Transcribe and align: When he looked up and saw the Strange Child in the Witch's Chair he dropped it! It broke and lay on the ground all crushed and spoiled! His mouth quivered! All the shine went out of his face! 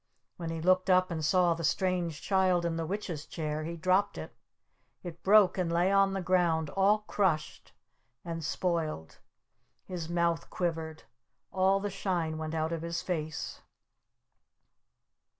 When 0.37 0.49
he 0.49 0.61
looked 0.63 0.89
up 0.89 1.11
and 1.11 1.23
saw 1.23 1.53
the 1.53 1.63
Strange 1.63 2.23
Child 2.23 2.65
in 2.65 2.75
the 2.75 2.87
Witch's 2.87 3.27
Chair 3.27 3.65
he 3.65 3.77
dropped 3.77 4.17
it! 4.17 4.35
It 5.03 5.21
broke 5.21 5.59
and 5.59 5.71
lay 5.71 5.91
on 5.91 6.13
the 6.13 6.23
ground 6.23 6.71
all 6.71 7.01
crushed 7.05 7.71
and 8.25 8.43
spoiled! 8.43 9.19
His 9.85 10.09
mouth 10.09 10.49
quivered! 10.49 11.03
All 11.51 11.79
the 11.79 11.91
shine 11.91 12.39
went 12.39 12.55
out 12.55 12.71
of 12.71 12.81
his 12.81 13.03
face! 13.03 13.61